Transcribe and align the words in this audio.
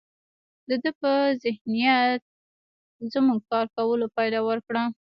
د 0.69 0.71
ده 0.83 0.91
پر 0.99 1.23
ذهنیت 1.43 2.21
زموږ 3.13 3.39
کار 3.51 3.65
کولو 3.75 4.05
پایله 4.15 4.39
ورکړه 4.49 4.83